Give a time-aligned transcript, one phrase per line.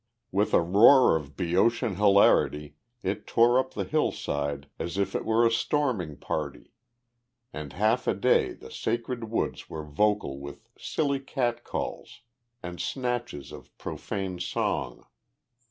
[0.31, 5.45] With a roar of Boeotian hilarity, it tore up the hillside as if it were
[5.45, 6.71] a storming party,
[7.53, 12.21] and half a day the sacred woods were vocal with silly catcalls
[12.63, 15.05] and snatches of profane song.